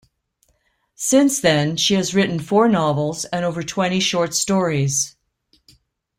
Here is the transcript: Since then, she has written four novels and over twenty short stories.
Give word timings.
Since 0.95 1.41
then, 1.41 1.77
she 1.77 1.93
has 1.93 2.15
written 2.15 2.39
four 2.39 2.67
novels 2.67 3.25
and 3.25 3.45
over 3.45 3.61
twenty 3.61 3.99
short 3.99 4.33
stories. 4.33 5.15